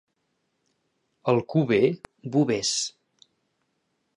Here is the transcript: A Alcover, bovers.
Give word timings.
A 1.27 1.35
Alcover, 1.35 1.81
bovers. 2.37 2.73